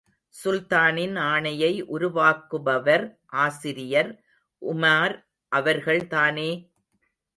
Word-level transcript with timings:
சுல்தானின் 0.35 1.17
ஆணையை 1.25 1.73
உருவாக்குபவர் 1.87 3.05
ஆசிரியர் 3.41 4.11
உமார் 4.61 5.15
அவர்கள்தானே! 5.51 6.51